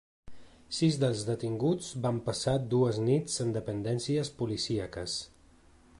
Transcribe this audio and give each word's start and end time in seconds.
Sis 0.77 0.95
dels 1.03 1.21
detinguts 1.27 1.91
van 2.07 2.21
passar 2.31 2.55
dues 2.73 2.99
nits 3.11 3.39
en 3.45 3.55
dependències 3.59 4.33
policíaques. 4.41 5.21